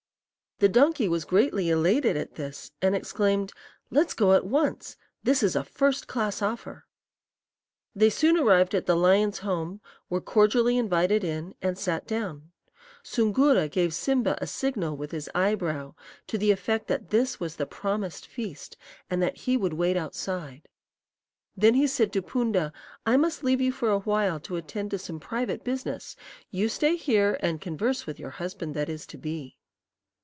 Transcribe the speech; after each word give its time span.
"The 0.59 0.69
donkey 0.69 1.07
was 1.07 1.25
greatly 1.25 1.71
elated 1.71 2.15
at 2.15 2.35
this, 2.35 2.71
and 2.83 2.93
exclaimed: 2.93 3.51
'Let's 3.89 4.13
go 4.13 4.33
at 4.33 4.45
once. 4.45 4.95
This 5.23 5.41
is 5.41 5.55
a 5.55 5.63
first 5.63 6.05
class 6.07 6.39
offer.' 6.39 6.85
"They 7.95 8.11
soon 8.11 8.37
arrived 8.37 8.75
at 8.75 8.85
the 8.85 8.95
lion's 8.95 9.39
home, 9.39 9.81
were 10.07 10.21
cordially 10.21 10.77
invited 10.77 11.23
in, 11.23 11.55
and 11.63 11.79
sat 11.79 12.05
down. 12.05 12.51
Soongoora 13.01 13.69
gave 13.69 13.91
Simba 13.91 14.37
a 14.39 14.45
signal 14.45 14.95
with 14.95 15.09
his 15.09 15.27
eyebrow, 15.33 15.95
to 16.27 16.37
the 16.37 16.51
effect 16.51 16.87
that 16.89 17.09
this 17.09 17.39
was 17.39 17.55
the 17.55 17.65
promised 17.65 18.27
feast, 18.27 18.77
and 19.09 19.19
that 19.19 19.37
he 19.37 19.57
would 19.57 19.73
wait 19.73 19.97
outside. 19.97 20.67
Then 21.57 21.73
he 21.73 21.87
said 21.87 22.13
to 22.13 22.21
Poonda: 22.21 22.71
'I 23.07 23.17
must 23.17 23.43
leave 23.43 23.61
you 23.61 23.71
for 23.71 23.89
a 23.89 23.97
while 23.97 24.39
to 24.41 24.57
attend 24.57 24.91
to 24.91 24.99
some 24.99 25.19
private 25.19 25.63
business. 25.63 26.15
You 26.51 26.69
stay 26.69 26.97
here 26.97 27.39
and 27.41 27.59
converse 27.59 28.05
with 28.05 28.19
your 28.19 28.29
husband 28.37 28.75
that 28.75 28.89
is 28.89 29.07
to 29.07 29.17
be.' 29.17 29.57